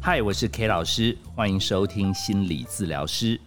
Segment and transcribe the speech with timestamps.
[0.00, 3.38] 嗨，我是 K 老师，欢迎收听心理治疗师。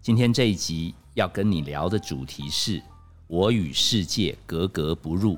[0.00, 2.80] 今天这一集要跟你聊的主题是
[3.26, 5.36] “我与世界格格不入”，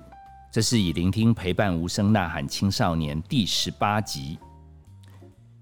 [0.53, 4.39] 这是以聆听陪伴无声呐喊青少年第十八集。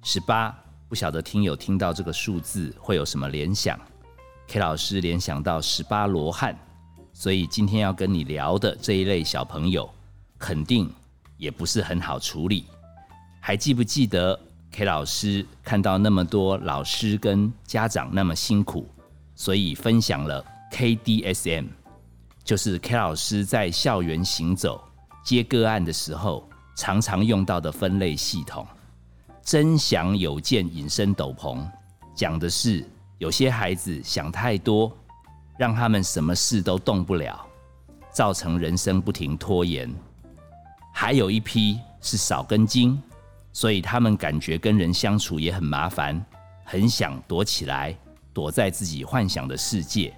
[0.02, 0.55] 十八，
[0.88, 3.79] 不晓得听友听到这个数字会有什么联想
[4.48, 6.59] ？K 老师联想到十八罗汉，
[7.12, 9.88] 所以今天要跟你聊的这一类小朋友，
[10.36, 10.93] 肯定
[11.38, 12.66] 也不是很好处理。
[13.41, 14.38] 还记不记得
[14.77, 18.87] K 老师看到那么多老师跟家长那么辛苦，
[19.35, 21.69] 所以分享了 KDSM，
[22.45, 24.85] 就是 K 老师在校园行走
[25.25, 28.66] 接个案的时候常常用到的分类系统。
[29.43, 31.66] 真想有件隐身斗篷，
[32.15, 34.95] 讲的是有些孩子想太多，
[35.57, 37.47] 让他们什么事都动不了，
[38.13, 39.91] 造成人生不停拖延。
[40.93, 43.01] 还有一批是少根筋。
[43.56, 46.23] 所以他们感觉跟人相处也很麻烦，
[46.62, 47.96] 很想躲起来，
[48.35, 50.15] 躲在自己幻想的世界。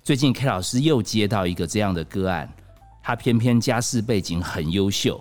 [0.00, 2.48] 最近 K 老师又接到一个这样的个案，
[3.02, 5.20] 他偏偏家世背景很优秀，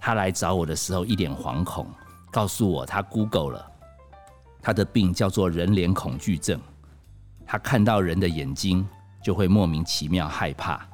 [0.00, 1.86] 他来找我的时候一脸惶恐，
[2.32, 3.72] 告诉我他 Google 了，
[4.60, 6.60] 他的病叫做人脸恐惧症，
[7.46, 8.84] 他看到人的眼睛
[9.22, 10.84] 就会莫名其妙害怕，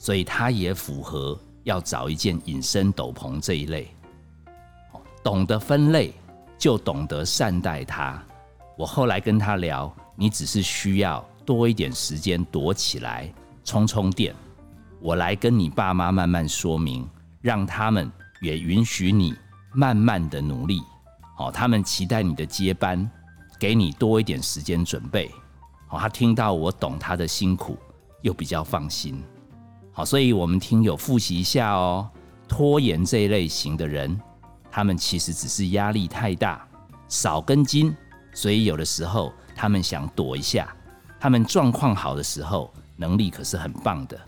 [0.00, 3.88] 所以他也符合要找一件隐身斗篷这一类。
[5.26, 6.14] 懂得分类，
[6.56, 8.16] 就懂得善待他。
[8.78, 13.28] 我后来跟他聊，你只是需要多一点时间躲起来
[13.64, 14.32] 充充电。
[15.00, 17.04] 我来跟你爸妈慢慢说明，
[17.40, 18.08] 让他们
[18.40, 19.34] 也允许你
[19.74, 20.80] 慢慢的努力。
[21.36, 23.10] 好，他们期待你的接班，
[23.58, 25.28] 给你多一点时间准备。
[25.88, 27.76] 好，他听到我懂他的辛苦，
[28.22, 29.20] 又比较放心。
[29.90, 32.08] 好，所以我们听友复习一下哦，
[32.46, 34.16] 拖延这一类型的人。
[34.76, 36.62] 他们其实只是压力太大，
[37.08, 37.96] 少根筋，
[38.34, 40.68] 所以有的时候他们想躲一下。
[41.18, 44.20] 他们状况好的时候，能力可是很棒的。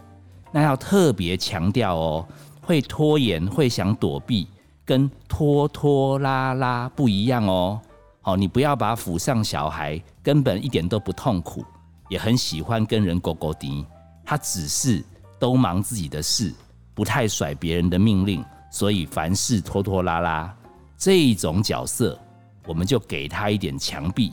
[0.51, 2.27] 那要特别强调哦，
[2.63, 4.49] 会拖延、会想躲避，
[4.87, 7.79] 跟拖拖拉拉不一样哦。
[8.23, 11.63] 好，你不要把府上小孩根本一点都不痛苦，
[12.09, 13.85] 也很喜欢跟人勾勾滴，
[14.25, 15.05] 他只是
[15.39, 16.55] 都忙自己的事，
[16.95, 18.43] 不太甩别人的命令。
[18.71, 20.55] 所以凡事拖拖拉拉
[20.97, 22.19] 这一种角色，
[22.67, 24.33] 我们就给他一点墙壁，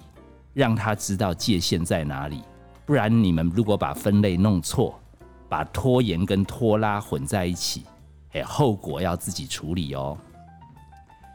[0.53, 2.41] 让他知道界限在哪里。
[2.85, 4.99] 不然你们如果把分类弄错，
[5.47, 7.83] 把拖延跟拖拉混在一起，
[8.33, 10.17] 哎，后果要自己处理哦。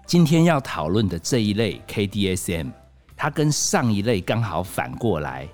[0.06, 2.70] 今天要讨论的这一类 KDSM，
[3.16, 5.48] 它跟上一类刚好反过来。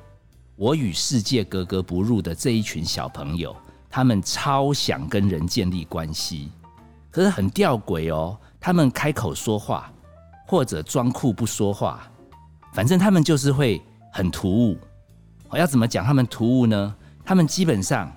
[0.56, 3.54] 我与世界格格不入的这一群小朋友，
[3.90, 6.50] 他们超想跟人建立关系。
[7.16, 9.90] 可是很吊诡哦，他们开口说话，
[10.46, 12.06] 或者装酷不说话，
[12.74, 13.80] 反正他们就是会
[14.12, 14.76] 很突兀。
[15.48, 16.94] 我要怎么讲他们突兀呢？
[17.24, 18.14] 他们基本上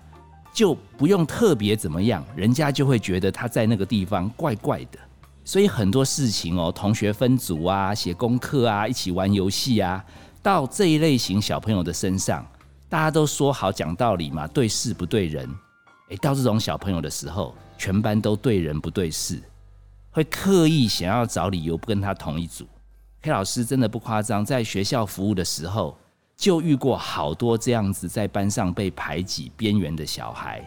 [0.53, 4.99] 就不用特别怎么样，人家就会觉得他在那个地方怪怪的。
[5.45, 10.03] 所以很多事情哦，同学分组啊、写功课啊、一起玩游戏啊，
[10.43, 12.45] 到这一类型小朋友的身上，
[12.89, 15.49] 大家都说好讲道理嘛，对事不对人。
[16.09, 17.55] 诶，到这种小朋友的时候。
[17.81, 19.41] 全班都对人不对事，
[20.11, 22.67] 会刻意想要找理由不跟他同一组。
[23.21, 25.97] K 老师真的不夸张，在学校服务的时候，
[26.35, 30.61] 就遇过好多这样子在班上被排挤边缘的小孩。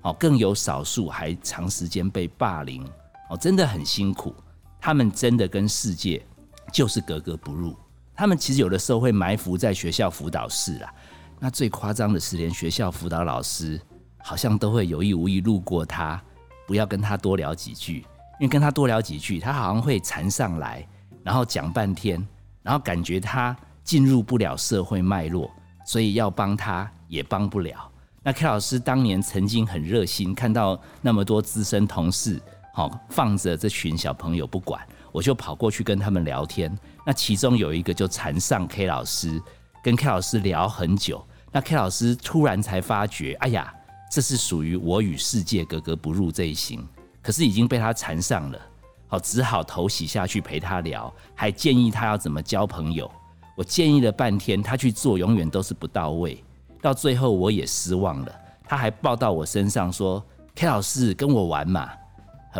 [0.00, 2.82] 哦，更有少数还长时间被霸凌。
[3.28, 4.34] 哦，真的很辛苦。
[4.80, 6.24] 他们真的跟世界
[6.72, 7.76] 就是格格不入。
[8.14, 10.90] 他们其实有的时候会埋伏在学校辅导室啦。
[11.38, 13.78] 那最夸张的是，连学校辅导老师
[14.26, 16.20] 好像都会有意无意路过他。
[16.66, 17.98] 不要跟他多聊几句，
[18.40, 20.82] 因为跟他多聊几句，他好像会缠上来，
[21.22, 22.26] 然后讲半天，
[22.62, 25.50] 然后感觉他进入不了社会脉络，
[25.84, 27.86] 所以要帮他也帮不了。
[28.22, 32.40] 那 K 老师当年曾经很热心，看到那么多资深同事，
[32.72, 34.80] 好放着这群小朋友不管，
[35.12, 36.74] 我就跑过去跟他们聊天。
[37.04, 39.38] 那其中有一个就缠上 K 老师，
[39.82, 41.22] 跟 K 老师聊很久。
[41.52, 43.70] 那 K 老师突然才发觉，哎呀！
[44.14, 46.86] 这是属于我与世界格格不入这一型，
[47.20, 48.60] 可是已经被他缠上了，
[49.08, 53.10] 好，只好头洗下去陪他聊，还建议他要怎么交朋友。
[53.56, 56.44] 我建议了半天，他去做永远都是不到位，
[56.80, 58.32] 到最后我也失望了。
[58.68, 60.24] 他还抱到我身上说
[60.54, 61.90] ：“K 老师跟我玩嘛。”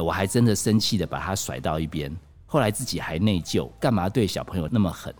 [0.02, 2.12] 我还真的生气的把他甩到一边。
[2.46, 5.14] 后来自己还内疚，干嘛对小朋友那么狠？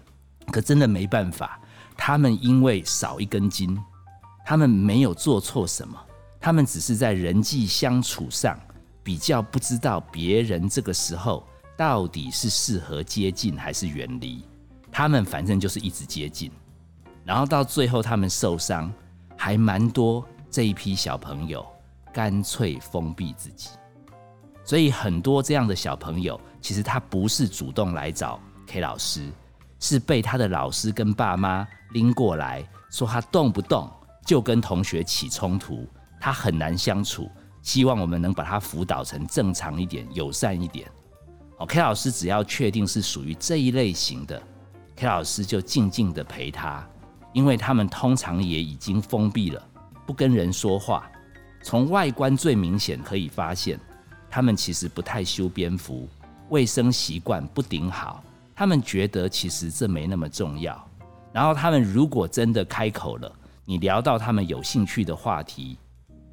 [0.50, 1.60] 可真的没办法，
[1.96, 3.80] 他们因为少一根筋，
[4.44, 5.96] 他们没有做错什么。
[6.44, 8.54] 他们只是在人际相处上
[9.02, 11.42] 比较不知道别人这个时候
[11.74, 14.44] 到底是适合接近还是远离？
[14.92, 16.52] 他们反正就是一直接近，
[17.24, 18.92] 然后到最后他们受伤，
[19.38, 21.64] 还蛮多这一批小朋友
[22.12, 23.70] 干脆封闭自己。
[24.66, 29.30] 所以很多这样的小朋友，其实他不是主动来找 K 老师，
[29.80, 33.90] 是被他的老师跟爸妈拎过来，说他动不动
[34.26, 35.88] 就跟同学起冲突，
[36.24, 37.30] 他很难相处，
[37.60, 40.90] 希望我们能把他辅导成正常一点、友善一点。
[41.58, 44.42] 哦，K 老师只要确定是属于这一类型的
[44.96, 46.82] ，K 老师就静静的陪他，
[47.34, 49.62] 因为他们通常也已经封闭了，
[50.06, 51.06] 不跟人说话。
[51.62, 53.78] 从外观最明显可以发现。
[54.30, 56.08] 他们其实不太修边幅，
[56.48, 58.24] 卫生习惯不顶好。
[58.54, 60.88] 他们觉得其实这没那么重要。
[61.34, 63.30] 然后他们如果真的开口了，
[63.66, 65.76] 你聊到他们有兴趣的话题，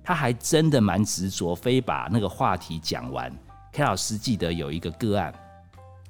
[0.03, 3.31] 他还真的蛮执着，非把那个话题讲完。
[3.71, 5.33] K 老师记得有一个个案，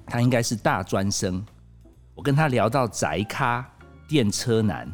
[0.05, 1.45] 他应该是大专生，
[2.15, 3.69] 我跟他聊到宅咖
[4.07, 4.91] 电车男，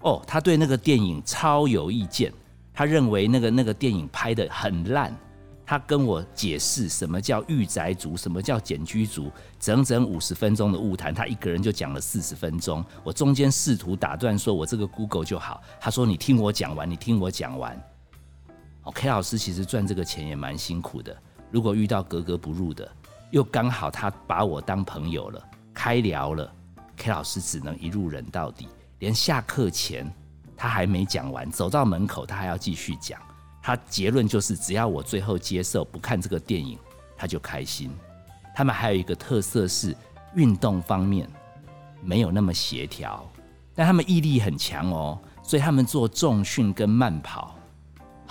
[0.00, 2.32] 哦，他对那个电影超有意见，
[2.72, 5.16] 他认为那个那个电影拍的很烂。
[5.64, 12.84] 他跟我解释什么叫御宅族，什么叫简居族，整整五十分钟的物谈，他一个人就讲了四十分钟。
[13.04, 15.62] 我中间试图打断，说我这个 Google 就好。
[15.80, 17.80] 他说：“你听我讲完，你听我讲完。
[18.82, 21.16] 哦，K 老师其实赚这个钱也蛮辛苦的。
[21.50, 22.90] 如果遇到格格不入的，
[23.30, 25.42] 又刚好他把我当朋友了，
[25.74, 26.52] 开聊了
[26.96, 28.68] ，K 老师只能一路忍到底，
[29.00, 30.10] 连下课前
[30.56, 33.20] 他还没讲完，走到门口他还要继续讲。
[33.62, 36.78] 他结论就是，只要我最后接受不看这个电影，
[37.16, 37.90] 他就开心。
[38.54, 39.94] 他们还有一个特色是
[40.34, 41.28] 运动方面
[42.02, 43.30] 没有那么协调，
[43.74, 47.54] 但他们毅力很强哦，所以他们做重训跟慢跑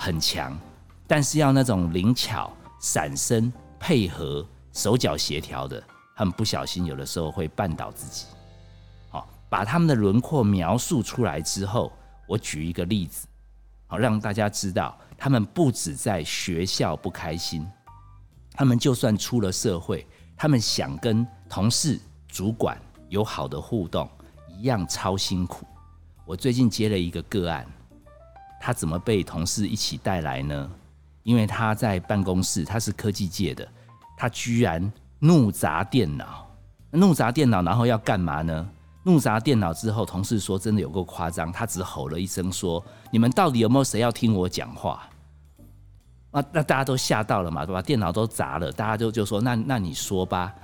[0.02, 0.58] 很强，
[1.06, 2.50] 但是要那种灵巧、
[2.80, 4.42] 闪身、配合、
[4.72, 5.82] 手脚协调的，
[6.16, 8.24] 他们不小心有的时候会绊倒自己。
[9.10, 11.92] 好，把他们的轮廓描述出来之后，
[12.26, 13.26] 我举一个例子，
[13.86, 14.98] 好让大家知道。
[15.18, 17.68] 他们不止在学校不开心，
[18.54, 22.80] 他们就算出了社会，他们想跟同事、主管
[23.10, 24.08] 有好的互动，
[24.48, 25.66] 一样超辛苦。
[26.24, 27.66] 我最近接了一个个案，
[28.60, 30.70] 他怎么被同事一起带来呢？
[31.22, 33.66] 因为他在办公室，他是科技界的，
[34.16, 36.46] 他居然怒砸电脑，
[36.90, 38.68] 怒砸电脑，然后要干嘛呢？
[39.02, 45.08] 怒砸电脑之后，同事说真的有够夸张，他只吼了一声说：“你们到底有没有谁要听我讲话？”
[46.30, 50.54] 那那大家都吓到了嘛，把电脑都砸了，大家就就说：“那那你说吧。”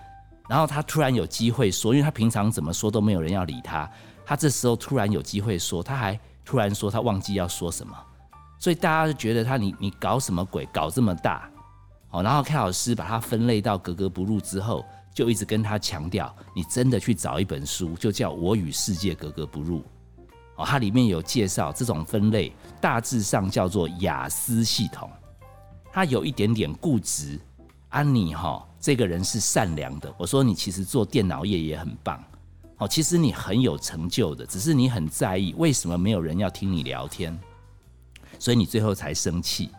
[0.48, 3.90] 然后他突然有机会说，因为他平常怎么说都没有人要理他，
[4.24, 7.94] 他这时候突然有机会说，他还突然说他忘记要说什么，
[8.58, 11.50] 所以大家就觉得他你你搞什么鬼，搞这么大，
[12.08, 14.82] 好，然后 K 老师把他分类到格格不入之后。
[15.16, 19.82] 就一直跟他强调，你真的去找一本书，就叫我与世界格格不入。
[20.56, 22.52] 哦，它里面有介绍这种分类，
[22.82, 25.08] 大致上叫做雅思系统。
[25.90, 27.40] 他有一点点固执，
[27.88, 30.14] 安妮哈，这个人是善良的。
[30.18, 32.22] 我说你其实做电脑业也很棒，
[32.78, 37.38] 哦，其实你很有成就的，只是你很在意为什么没有人要听你聊天，
[38.38, 39.70] 所以你最后才生气。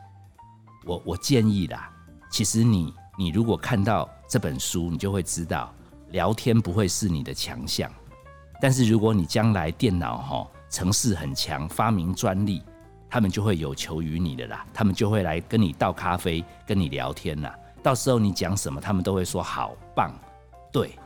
[0.85, 1.91] 我我建议啦，
[2.31, 4.09] 其实你你如果看到。
[4.29, 5.73] 这本书你就会知道，
[6.09, 7.89] 聊天不会是你的强项，
[8.59, 12.61] 但是如果你将来电脑哈城市很强，发明专利，
[13.09, 17.57] 他们就会有求于你的啦，他们就会来跟你倒咖啡，跟你聊天啦。
[17.81, 20.13] 到时候你讲什么，他们都会说好棒，
[20.73, 20.99] 对，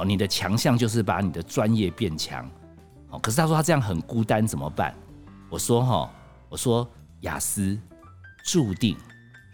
[0.00, 2.48] 哦，你的强项就是把你的专业变强，
[3.10, 4.94] 哦，可是他说他这样很孤单怎么办？
[5.48, 6.10] 我说哈，
[6.48, 6.88] 我说
[7.20, 7.78] 雅思
[8.44, 8.96] 注定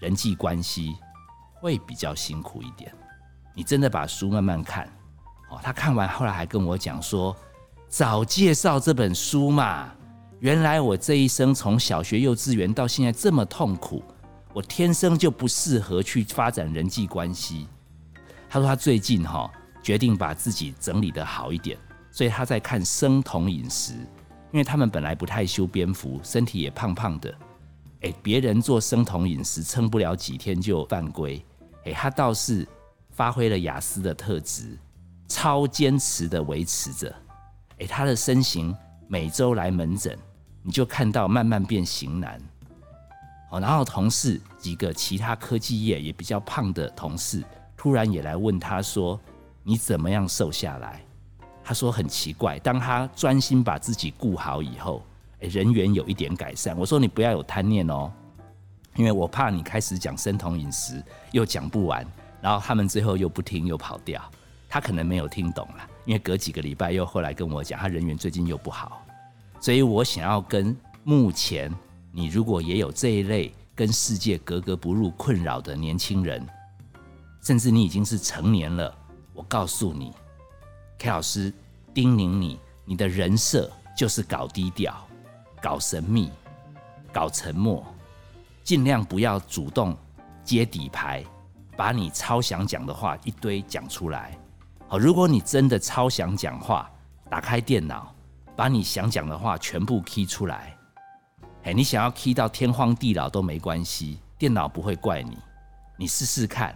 [0.00, 0.94] 人际关系。
[1.60, 2.92] 会比较辛苦一点，
[3.54, 4.86] 你真的把书慢慢看
[5.48, 5.58] 哦。
[5.62, 7.34] 他看完后来还跟我讲说
[7.88, 9.90] ：“早介绍这本书嘛，
[10.40, 14.02] 原来我这一生从小学幼稚园到现在这么痛苦，
[14.52, 17.66] 我天生就不适合去发展人际关系。”
[18.46, 19.50] 他说他最近哈
[19.84, 21.78] 决定把自己整理的好一点，
[22.10, 23.92] 所以他在看生酮饮食，
[24.50, 27.32] 因为他们本来不太修边幅，身体也胖胖的，
[28.00, 31.44] 哎，别人做生酮饮食撑不了几天就犯规。
[31.84, 32.66] 哎，他倒是
[33.10, 34.78] 发挥了雅思的特质，
[35.28, 37.14] 超坚持的维持着。
[37.78, 38.74] 哎，他的身形
[39.06, 40.18] 每周来门诊，
[40.62, 42.40] 你就看到慢慢变型男。
[43.50, 47.44] 哦，然后同事几个其他科技业也比较胖的同事，
[47.76, 49.20] 突然也来问他说
[49.64, 51.02] ：“你怎么样瘦下来？”
[51.64, 55.02] 他说很奇怪，当他专心把自己顾好以后，
[55.40, 56.78] 哎，人缘有一点改善。
[56.78, 58.12] 我说你不要有贪念哦。
[58.96, 61.02] 因为我怕你开始讲生酮饮食
[61.32, 62.06] 又讲不完，
[62.40, 64.22] 然后他们最后又不听又跑掉，
[64.68, 69.04] 他可能没有听懂了，因为隔几个礼拜又后来跟我讲，他人缘最近又不好，
[69.58, 71.74] 所以我想要跟目前
[72.12, 76.46] 你如果也有这一类跟世界格格不入困扰的年轻人，
[77.42, 78.96] 甚至你已经是成年了，
[79.34, 80.14] 我告诉你
[80.96, 81.52] ，K 老师
[81.92, 84.94] 叮咛你，你的人设就是搞低调、
[85.60, 86.30] 搞神秘、
[87.12, 87.84] 搞沉默，
[88.62, 89.96] 尽量不要主动
[90.44, 91.24] 接底牌，
[91.76, 94.38] 把你超想讲的话一堆讲出来。
[94.86, 96.88] 好，如果你真的超想讲话，
[97.28, 98.14] 打开电脑，
[98.54, 100.76] 把你想讲的话全部 key 出来。
[101.64, 105.36] 哎，你想要 key 到天荒地老都没关系，电脑不会怪你。
[105.96, 106.72] 你试试看。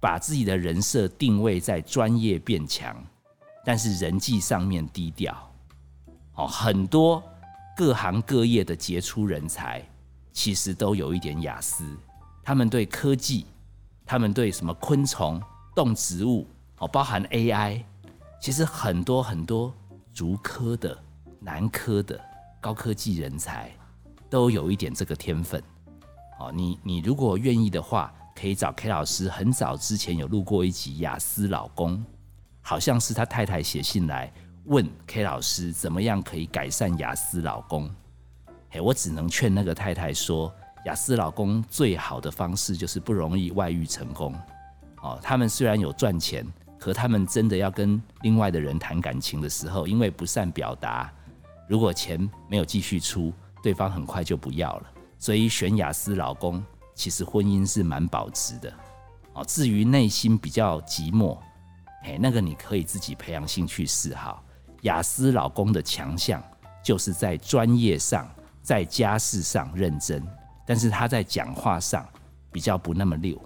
[0.00, 2.96] 把自己的人设定位在专业变强，
[3.62, 5.36] 但是人际上面低调。
[6.36, 7.22] 哦，很多
[7.76, 9.86] 各行各业的杰出人才，
[10.32, 11.84] 其实都有一点雅思。
[12.42, 13.44] 他们对科技，
[14.06, 15.38] 他们对什么昆虫、
[15.76, 16.46] 动植物，
[16.78, 17.82] 哦，包含 AI，
[18.40, 19.70] 其实很多很多
[20.14, 20.98] 竹科的、
[21.38, 22.18] 南科的
[22.58, 23.70] 高科技人才，
[24.30, 25.62] 都有一点这个天分。
[26.38, 28.10] 哦，你你如果愿意的话。
[28.40, 32.02] 可以找 K 老师，很早之前有录过一集雅思老公，
[32.62, 34.32] 好像是他太太写信来
[34.64, 37.90] 问 K 老师怎么样可以改善雅思老公。
[38.70, 40.50] 嘿，我只能劝那个太太说，
[40.86, 44.34] 雅思老公最好的方式就是不容易外遇成功。
[45.02, 46.46] 哦，他们虽然有赚钱，
[46.78, 51.12] 可他们真的要跟另外的人谈感情的时候，因为不善表达，
[51.68, 52.18] 如果钱
[52.48, 54.90] 没有继续出，对方很快就不要了。
[55.18, 56.64] 所以选雅思老公。
[57.00, 58.70] 其实婚姻是蛮保值的，
[59.32, 59.42] 哦。
[59.46, 61.38] 至于内心比较寂寞，
[62.02, 64.44] 哎，那个你可以自己培养兴趣嗜好。
[64.82, 66.42] 雅思老公的强项
[66.84, 68.28] 就是在专业上，
[68.60, 70.22] 在家事上认真，
[70.66, 72.06] 但是他在讲话上
[72.52, 73.40] 比较不那么溜。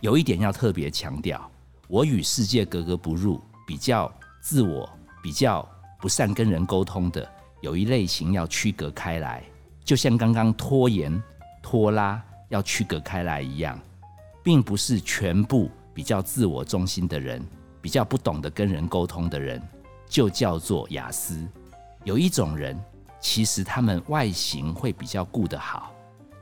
[0.00, 1.48] 有一点要特别强调，
[1.86, 4.90] 我与世界格格不入，比较自我，
[5.22, 5.64] 比较
[6.00, 7.28] 不善跟人沟通的，
[7.60, 9.44] 有一类型要区隔开来，
[9.84, 11.22] 就像刚刚拖延、
[11.62, 12.20] 拖拉。
[12.48, 13.78] 要区隔开来一样，
[14.42, 17.44] 并不是全部比较自我中心的人，
[17.80, 19.62] 比较不懂得跟人沟通的人，
[20.08, 21.46] 就叫做雅思。
[22.04, 22.78] 有一种人，
[23.20, 25.92] 其实他们外形会比较顾得好，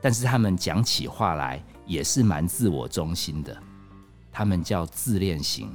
[0.01, 3.57] 但是他们讲起话来也是蛮自我中心的，
[4.31, 5.69] 他们叫自恋型。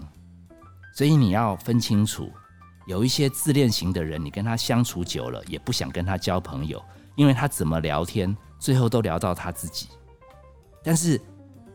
[0.95, 2.31] 所以你要分清楚，
[2.87, 6.83] 有一些自恋型的人，你跟他相处久了，也不想跟他交朋友，
[7.17, 9.89] 因为他怎么聊天，最后都聊到他自己。
[10.83, 11.21] 但是，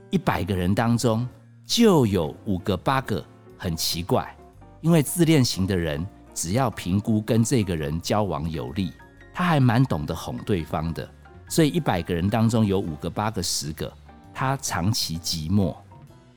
[0.09, 1.27] 一百个人当中
[1.65, 3.23] 就有五个八个
[3.57, 4.35] 很奇怪，
[4.81, 8.91] 因为自恋型的人只要评估跟这个人交往有利，
[9.33, 11.09] 他还蛮懂得哄对方的。
[11.49, 13.91] 所以一百个人当中有五个八个十个，
[14.33, 15.75] 他长期寂寞，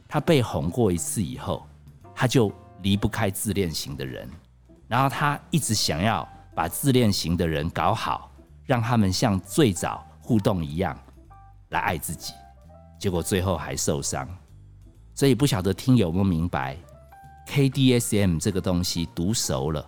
[0.07, 1.67] 他被哄过一次以后，
[2.15, 4.29] 他就离不开自恋型的人，
[4.87, 8.31] 然后他一直想要把自恋型的人搞好，
[8.65, 10.97] 让他们像最早互动一样
[11.71, 12.33] 来爱自己。
[13.01, 14.29] 结果最后还受伤，
[15.15, 16.77] 所以不晓得听友有没有明白
[17.49, 19.85] ，KDSM 这个东西读熟了，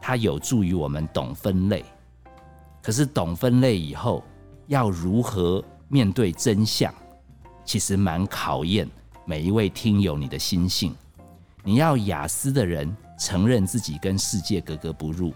[0.00, 1.84] 它有助于我们懂分类。
[2.82, 4.24] 可是懂分类以后，
[4.66, 6.92] 要如何面对真相，
[7.64, 8.88] 其实蛮考验
[9.24, 10.92] 每一位听友你的心性。
[11.62, 15.32] 你要雅思的人承认自己跟世界格格不入，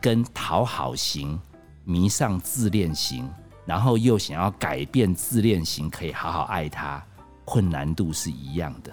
[0.00, 1.40] 跟讨好型
[1.82, 3.28] 迷上自恋型。
[3.64, 7.02] 然后又想要改变自恋型，可以好好爱他，
[7.44, 8.92] 困难度是一样的。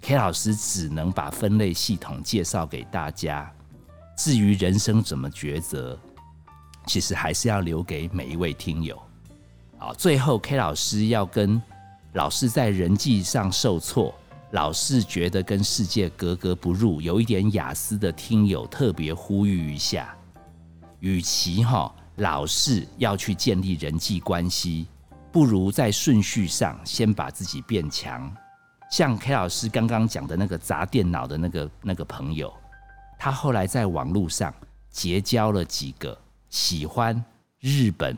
[0.00, 3.50] K 老师只能把分类系统介绍给大家，
[4.16, 5.98] 至于人生怎么抉择，
[6.86, 9.00] 其实还是要留给每一位听友。
[9.78, 11.60] 好，最后 K 老师要跟
[12.12, 14.14] 老是在人际上受挫，
[14.52, 20.14] 老是觉得跟世界格格不入，有一点雅思的听友特别呼吁一下，
[21.00, 21.94] 与其哈。
[22.16, 24.86] 老是要去建立人际关系，
[25.32, 28.32] 不如在顺序上先把自己变强。
[28.90, 32.52] 像 K 老师刚刚讲的那个砸电脑的那个那个朋友，
[33.18, 34.54] 他后来在网络上
[34.90, 36.16] 结交了几个
[36.50, 37.22] 喜欢
[37.58, 38.16] 日本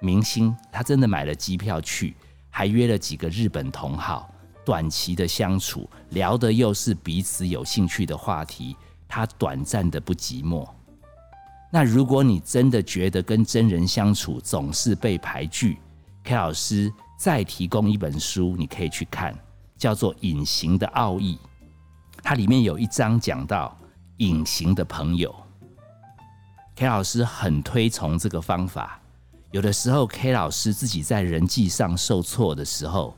[0.00, 2.16] 明星，他真的买了机票去，
[2.48, 4.32] 还约了几个日本同好，
[4.64, 8.74] 短期的相处，聊的又是彼此有兴趣的话题，
[9.06, 10.66] 他短暂的不寂寞。
[11.76, 15.76] 那如果你真的觉得跟真人相处总是被排拒
[16.24, 19.38] ，K 老师再提供一本书，你可以去看，
[19.76, 21.38] 叫做《隐形的奥义》。
[22.22, 23.76] 它里面有一章讲到
[24.16, 25.36] 隐形的朋友
[26.76, 28.98] ，K 老师很推崇这个方法。
[29.50, 33.14] 有的时候，K 老师自己在人际上受挫的时候，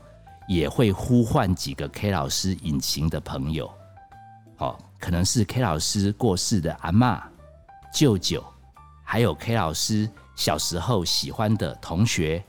[0.49, 3.71] 也会呼唤几个 K 老师隐形的朋友，
[4.57, 7.23] 哦，可能是 K 老师过世的阿妈、
[7.93, 8.43] 舅舅，
[9.03, 12.43] 还有 K 老师小时候喜欢的同学。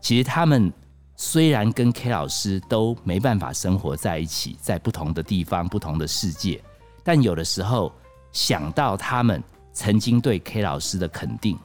[0.00, 0.72] 其实他们
[1.16, 6.62] 虽然跟 K 老师都没办法生活在一起，在不同的地方、不同的世界，
[7.02, 7.92] 但有的时候
[8.32, 11.58] 想到他们曾经对 K 老师的肯定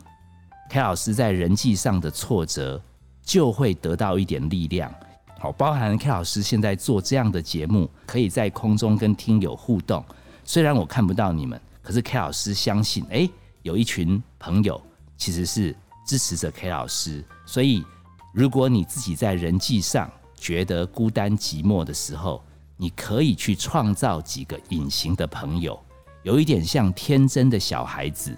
[0.69, 2.81] ，K 老师在人际上的挫折，
[3.21, 4.93] 就会得到一点力量。
[5.39, 10.03] 好，包含 K 老师现在做这样的节目，可以在空中跟听友互动。
[10.43, 13.27] 虽然我看不到你们，可是 K 老师相信，哎，
[13.63, 14.79] 有一群朋友
[15.17, 17.25] 其实是支持着 K 老师。
[17.47, 17.83] 所以，
[18.31, 22.43] 如果你自己在人际上觉得孤单寂寞的时候，
[22.77, 25.83] 你可以去创造几个隐形的朋友，
[26.21, 28.37] 有一点像天真的小孩子，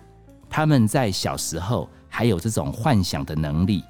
[0.50, 3.84] 他们在小时候还有这种幻想的能力，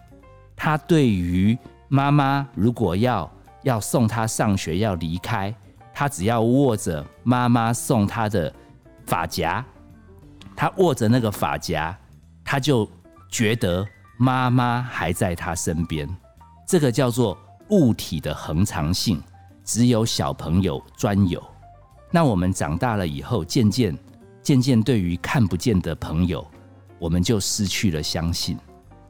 [0.55, 1.55] 他对于。
[1.87, 5.53] 妈妈如果要要送他上学要离开，
[5.93, 8.51] 他只要握着妈妈送他的
[9.11, 9.61] 发夹，
[10.55, 11.93] 他握着那个发夹，
[12.45, 12.89] 他就
[13.27, 16.07] 觉得妈妈还在他身边。
[16.65, 17.37] 这个叫做
[17.71, 19.21] 物体的恒常性，
[19.65, 21.43] 只有小朋友专有。
[22.09, 23.93] 那我们长大了以后，渐渐
[24.41, 26.49] 渐渐对于看不见的朋友，
[26.97, 28.57] 我们就失去了相信。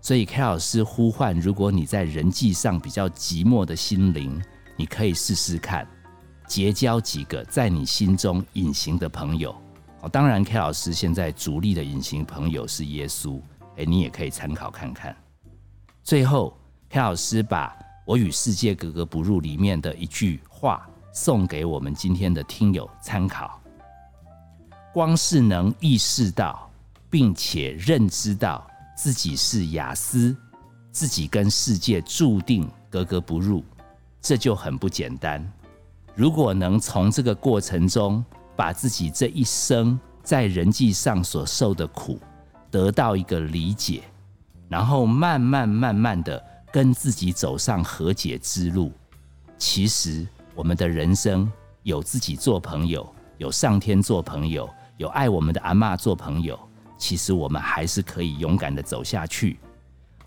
[0.02, 4.42] 所以，K 老师呼唤：如果你在人际上比较寂寞的心灵，
[4.76, 5.88] 你可以试试看，
[6.48, 9.56] 结交几个在你心中隐形的朋友。
[10.02, 13.40] 哦，当然，K 老师现在主力的隐形朋友是耶稣。
[13.78, 15.16] 哎，你也可以参考看看。
[16.04, 16.58] 最后
[16.90, 23.62] ，K 老师把我与世界格格不入里面的一句话送给我们今天的听友参考：
[24.92, 26.70] 光是能意识到
[27.10, 28.68] 并且认知到。
[28.94, 30.36] 自己是雅思，
[30.92, 33.64] 自己跟世界注定格格不入，
[34.22, 35.44] 这就很不简单。
[36.14, 38.24] 如果能从这个过程中，
[38.62, 42.20] 把自己这一生在人际上所受的苦
[42.70, 44.04] 得到一个理解，
[44.70, 46.40] 然后慢慢慢慢的
[46.72, 48.92] 跟自己走上和解之路，
[49.58, 56.60] 其实我们的人生有自己做朋友，有上天做朋友，有爱我们的阿妈做朋友。
[57.00, 59.58] 其实我们还是可以勇敢的走下去。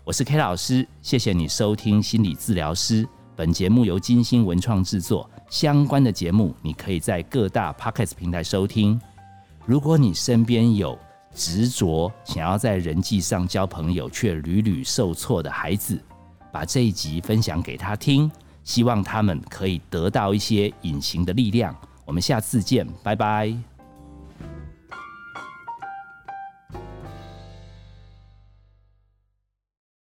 [0.03, 3.07] 我是 K 老师，谢谢你收听心理治疗师。
[3.33, 8.99] 本节目由金星文创制作，相关的节目你可以在各大 p o c k e t 平台收听。
[9.65, 10.97] 如果你身边有
[11.33, 15.99] 执着想要在人际上交朋友却屡屡受挫的孩子，
[16.51, 18.31] 把这一集分享给他听，
[18.63, 21.75] 希望他们可以得到一些隐形的力量。
[22.05, 23.74] 我们下次见，拜拜。